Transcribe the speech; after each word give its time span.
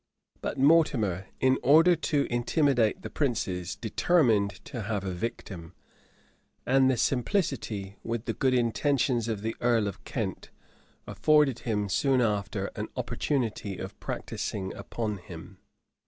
{1329.} 0.39 0.41
But 0.41 0.67
Mortimer, 0.67 1.27
in 1.39 1.59
order 1.61 1.95
to 1.95 2.25
intimidate 2.33 3.03
the 3.03 3.11
princes, 3.11 3.75
determined 3.75 4.49
to 4.65 4.81
have 4.81 5.03
a 5.03 5.11
victim; 5.13 5.75
and 6.65 6.89
the 6.89 6.97
simplicity, 6.97 7.97
with 8.03 8.25
the 8.25 8.33
good 8.33 8.55
intentions 8.55 9.27
of 9.27 9.43
the 9.43 9.55
earl 9.61 9.87
of 9.87 10.03
Kent, 10.03 10.49
afforded 11.05 11.59
him 11.59 11.87
soon 11.87 12.19
after 12.19 12.71
an 12.75 12.87
opportunity 12.97 13.77
of 13.77 13.99
practising 13.99 14.73
upon 14.73 15.17
him. 15.19 15.59